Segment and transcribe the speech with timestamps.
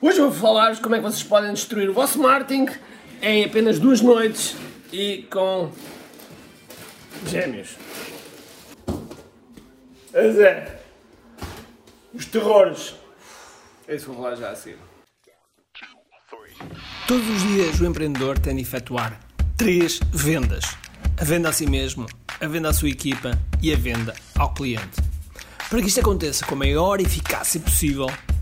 [0.00, 2.68] Hoje eu vou falar-vos como é que vocês podem destruir o vosso marketing
[3.20, 4.54] em apenas duas noites
[4.92, 5.72] e com
[7.26, 7.70] gêmeos.
[10.12, 10.80] Mas é.
[12.14, 12.94] Os terrores.
[13.88, 14.74] É isso que vou falar já assim.
[17.08, 19.18] Todos os dias o empreendedor tem de efetuar
[19.56, 20.64] três vendas:
[21.20, 22.06] a venda a si mesmo,
[22.40, 25.02] a venda à sua equipa e a venda ao cliente.
[25.68, 28.06] Para que isto aconteça com a maior eficácia possível,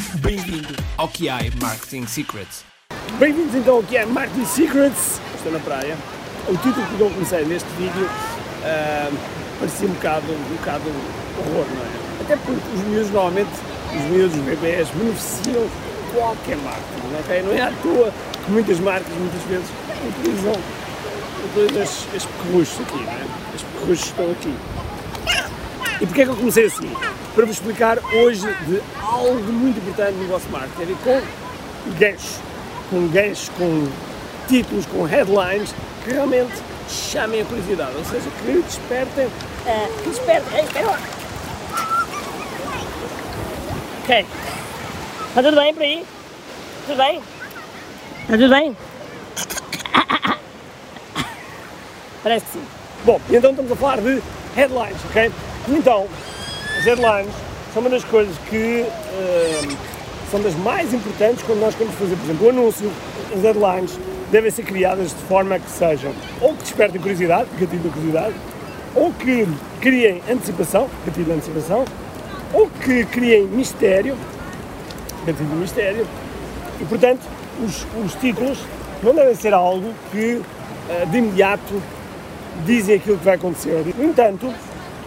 [0.00, 2.64] Bem-vindo ao QI Marketing Secrets.
[3.18, 5.20] Bem-vindos então ao QI Marketing Secrets.
[5.36, 5.94] Estou na praia.
[6.48, 9.18] O título que eu comecei neste vídeo uh,
[9.58, 10.84] parecia um bocado, um bocado
[11.38, 12.22] horror, não é?
[12.22, 13.50] Até porque os miúdos normalmente,
[13.94, 15.68] os miúdos, os bebés, beneficiam
[16.14, 17.46] qualquer marketing?
[17.46, 18.10] Não é à toa
[18.46, 19.68] que muitas marcas muitas vezes
[20.08, 20.54] utilizam,
[21.82, 23.26] estes, estes perruchos aqui, não é?
[23.54, 24.54] Estes perruchos estão aqui.
[26.00, 26.90] E porquê é que eu comecei assim?
[27.40, 31.22] Para vos explicar hoje de algo muito importante no vosso marketing, a ver com
[31.98, 32.38] ganchos,
[32.90, 33.88] com ganchos, com
[34.46, 35.74] títulos, com headlines
[36.04, 36.52] que realmente
[36.86, 41.00] chamem a curiosidade, ou seja, que despertem, uh, que despertem, espera lá.
[44.02, 44.26] Ok,
[45.28, 46.06] está tudo bem por aí?
[46.88, 47.22] Tudo bem?
[48.20, 48.76] Está tudo bem?
[52.22, 52.64] Parece que sim.
[53.06, 54.22] Bom, então estamos a falar de
[54.54, 55.32] headlines, ok?
[55.68, 56.06] Então,
[56.80, 57.30] as headlines
[57.74, 59.76] são uma das coisas que uh,
[60.30, 62.90] são das mais importantes quando nós queremos fazer, por exemplo, um anúncio.
[63.34, 63.98] As headlines
[64.32, 68.34] devem ser criadas de forma que sejam ou que despertem curiosidade, gatilho da curiosidade,
[68.94, 69.46] ou que
[69.82, 71.84] criem antecipação, gatilho da antecipação,
[72.54, 74.16] ou que criem mistério,
[75.26, 76.06] gatilho do mistério,
[76.80, 77.20] e portanto
[77.62, 78.58] os, os títulos
[79.02, 81.82] não devem ser algo que uh, de imediato
[82.64, 83.84] dizem aquilo que vai acontecer.
[83.98, 84.50] No entanto,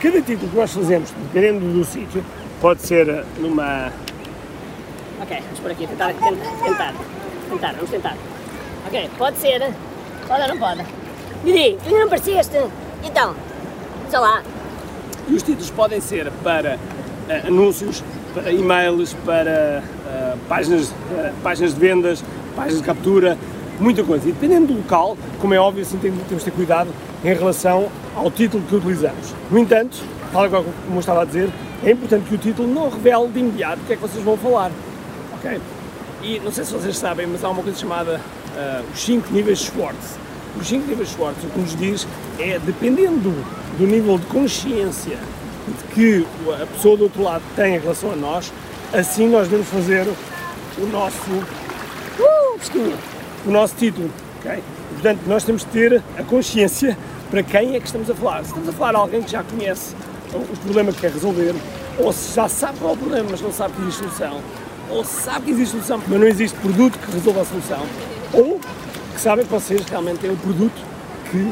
[0.03, 2.21] cada título que nós fazemos, dependendo do sítio,
[2.59, 3.89] pode ser numa.
[5.21, 6.93] Ok, vamos por aqui, tentar, tentar,
[7.49, 8.17] tentar, vamos tentar.
[8.85, 9.61] Ok, pode ser.
[10.27, 10.83] Pode ou não pode?
[11.45, 12.57] Didi, ainda não apareceste?
[13.01, 13.33] Então,
[14.09, 14.43] sei lá.
[15.29, 18.03] E os títulos podem ser para uh, anúncios,
[18.33, 22.23] para e-mails, para uh, páginas, uh, páginas de vendas,
[22.57, 23.37] páginas de captura,
[23.83, 24.27] muita coisa.
[24.27, 26.89] E dependendo do local, como é óbvio, assim temos de ter cuidado
[27.23, 29.33] em relação ao título que utilizamos.
[29.51, 29.97] No entanto,
[30.31, 31.49] tal como eu estava a dizer,
[31.83, 34.37] é importante que o título não revele de imediato o que é que vocês vão
[34.37, 34.71] falar.
[35.33, 35.59] Ok?
[36.23, 38.21] E não sei se vocês sabem, mas há uma coisa chamada
[38.55, 40.15] uh, os 5 níveis Schwartz.
[40.59, 42.07] Os 5 níveis Schwartz, o que nos diz
[42.39, 43.33] é, dependendo
[43.77, 45.17] do nível de consciência
[45.67, 46.27] de que
[46.61, 48.53] a pessoa do outro lado tem em relação a nós,
[48.93, 50.07] assim nós devemos fazer
[50.77, 53.12] o nosso uh,
[53.45, 54.09] o nosso título.
[54.39, 54.63] Okay?
[54.93, 56.97] Portanto, nós temos de ter a consciência
[57.29, 58.43] para quem é que estamos a falar.
[58.43, 59.95] Se estamos a falar a alguém que já conhece
[60.51, 61.53] os problemas que quer resolver,
[61.97, 64.41] ou se já sabe qual é o problema, mas não sabe que existe solução,
[64.89, 67.85] ou sabe que existe solução, mas não existe produto que resolva a solução,
[68.33, 68.59] ou
[69.13, 70.81] que sabem que vocês realmente têm um produto
[71.29, 71.51] que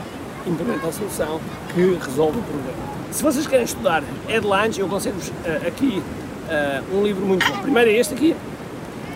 [0.49, 1.39] implementa a solução,
[1.73, 2.77] que resolve o problema.
[3.11, 6.01] Se vocês querem estudar headlines, eu aconselho-vos uh, aqui
[6.47, 7.57] uh, um livro muito bom.
[7.59, 8.35] Primeiro é este aqui,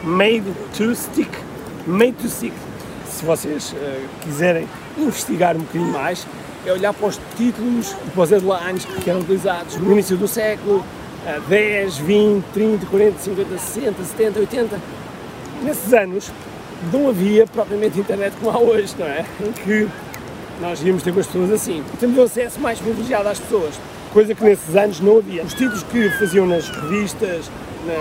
[0.03, 0.43] Made
[0.77, 1.31] to Stick.
[1.87, 2.53] Made to Stick.
[3.15, 4.67] Se vocês uh, quiserem
[4.97, 6.27] investigar um bocadinho mais,
[6.65, 10.27] é olhar para os títulos e para os headlines que eram utilizados no início do
[10.27, 14.81] século, uh, 10, 20, 30, 40, 50, 60, 70, 80.
[15.63, 16.29] Nesses anos
[16.91, 19.23] não havia propriamente internet como há hoje, não é?
[19.41, 19.87] Em que
[20.59, 21.85] nós íamos ter com as pessoas assim.
[21.97, 23.75] Temos um acesso mais privilegiado às pessoas,
[24.11, 25.41] coisa que nesses anos não havia.
[25.41, 27.49] Os títulos que faziam nas revistas,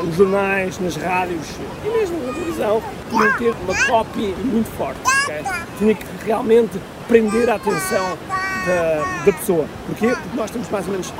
[0.05, 1.47] nos jornais, nas rádios
[1.85, 5.01] e mesmo na televisão, que ter uma copy muito forte.
[5.25, 5.43] Okay?
[5.79, 8.19] Tinha que realmente prender a atenção
[8.67, 9.67] da, da pessoa.
[9.87, 10.09] Porquê?
[10.09, 11.13] Porque nós temos mais ou menos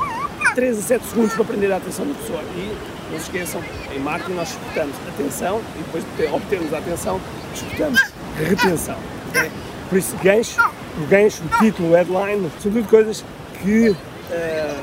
[0.55, 2.41] 3 a 7 segundos para prender a atenção da pessoa.
[2.55, 2.75] E
[3.11, 3.61] não se esqueçam,
[3.93, 7.21] em marketing nós escutamos atenção e depois de obtermos a atenção,
[7.53, 8.01] escutamos
[8.37, 8.97] retenção.
[9.29, 9.51] Okay?
[9.89, 10.61] Por isso, gancho,
[10.97, 13.23] o gancho, o título, o headline, são tudo coisas
[13.61, 13.95] que, uh,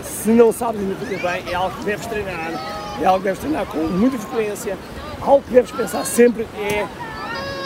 [0.05, 3.41] se não sabes ainda fazer bem, é algo que deves treinar é algo que deves
[3.41, 4.77] treinar com muita frequência.
[5.21, 6.87] Algo que deves pensar sempre é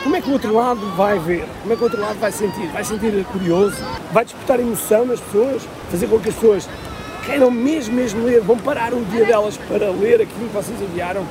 [0.02, 2.30] como é que o outro lado vai ver, como é que o outro lado vai
[2.30, 2.68] sentir.
[2.68, 3.76] Vai sentir curioso,
[4.12, 6.68] vai despertar emoção nas pessoas, fazer com que as pessoas
[7.24, 11.26] queiram mesmo, mesmo ler, vão parar um dia delas para ler aquilo que vocês enviaram.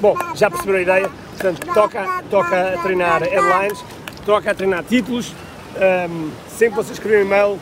[0.00, 1.10] Bom, já perceberam a ideia?
[1.30, 3.84] Portanto, toca, toca a treinar headlines,
[4.26, 5.32] toca a treinar títulos.
[5.76, 7.58] Um, sempre vocês escreverem um e-mail,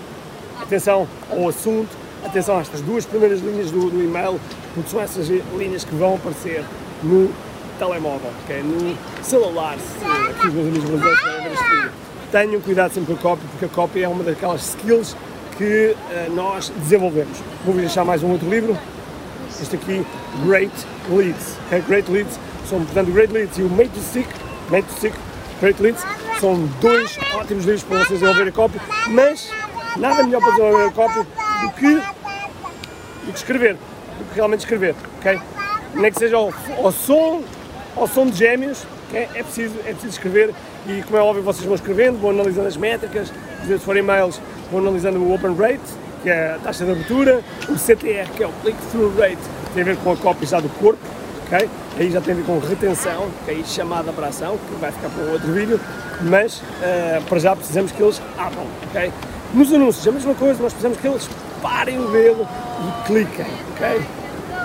[0.63, 1.91] atenção ao assunto,
[2.25, 4.41] atenção a estas duas primeiras linhas do, do e-mail,
[4.75, 6.65] porque são essas linhas que vão aparecer
[7.03, 7.31] no
[7.79, 8.63] telemóvel, okay?
[8.63, 11.93] no celular, se aqui os meus amigos brasileiros querem ver este vídeo.
[12.31, 15.17] Tenham cuidado sempre com a copy, porque a copy é uma daquelas skills
[15.57, 17.39] que uh, nós desenvolvemos.
[17.65, 18.79] Vou-vos deixar mais um outro livro,
[19.61, 20.07] este aqui,
[20.45, 20.73] Great
[21.11, 21.57] Leads.
[21.67, 21.81] Okay?
[21.83, 22.39] Great Leads
[22.69, 24.29] são, portanto, Great Leads e o Made to Stick,
[24.71, 25.15] Made to Stick,
[25.61, 26.03] Great Leads,
[26.39, 29.51] são dois ótimos livros para vocês desenvolver a copy, mas
[29.97, 31.27] nada melhor para desenvolver a copy
[31.61, 35.41] do que, do que escrever, do que realmente escrever, ok?
[35.95, 36.53] Nem que seja ao,
[36.83, 37.43] ao som,
[37.97, 39.29] ao som de gêmeos, okay?
[39.35, 40.55] é, preciso, é preciso escrever
[40.87, 43.33] e como é óbvio vocês vão escrevendo, vão analisando as métricas,
[43.67, 44.41] se forem e-mails,
[44.71, 45.81] vão analisando o open rate,
[46.23, 49.39] que é a taxa de abertura, o CTR, que é o click-through rate,
[49.75, 51.01] tem a ver com a cópia já do corpo,
[51.47, 51.69] ok?
[51.99, 54.91] Aí já tem a ver com retenção, que é aí chamada para ação, que vai
[54.91, 55.81] ficar para um outro vídeo,
[56.23, 59.13] mas uh, para já precisamos que eles abram, ok?
[59.53, 61.29] Nos anúncios, a mesma coisa, nós precisamos que eles
[61.61, 62.47] parem o dedo
[62.81, 64.03] e cliquem, ok?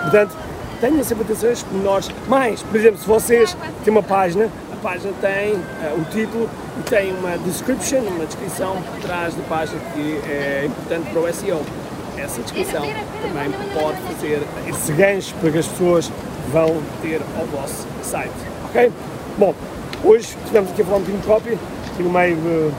[0.02, 0.36] Portanto,
[0.80, 2.10] tenham sempre atenções menores.
[2.28, 6.48] Mais, por exemplo, se vocês têm uma página, a página tem uh, o título
[6.78, 11.32] e tem uma description, uma descrição por trás da página que é importante para o
[11.32, 11.62] SEO.
[12.16, 16.10] Essa descrição também pode fazer esse gancho para que as pessoas
[16.50, 18.32] vão ter ao vosso site,
[18.64, 18.90] ok?
[19.36, 19.54] Bom,
[20.02, 21.58] hoje estamos aqui a falar um bocadinho de copy,
[21.92, 22.72] aqui no meio de,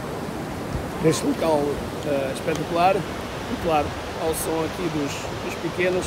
[1.04, 3.86] deste local uh, espetacular e claro,
[4.28, 5.12] ao som aqui dos,
[5.46, 6.06] dos pequenos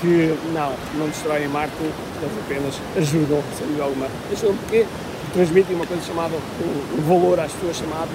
[0.00, 4.06] que não, não destroem marketing, eles apenas ajudam, sem dúvida alguma.
[4.32, 4.86] Ajudam porque
[5.32, 8.10] transmitem uma coisa chamada, um, valor às pessoas chamado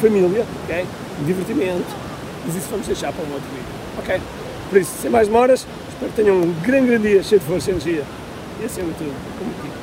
[0.00, 0.86] família, ok?
[1.24, 1.86] Divertimento.
[2.46, 3.66] Mas isso vamos deixar para um outro vídeo,
[3.98, 4.20] ok?
[4.70, 7.70] Por isso, sem mais demoras, espero que tenham um grande, grande dia cheio de força
[7.70, 8.04] e energia.
[8.60, 9.78] E acima de tudo, como digo.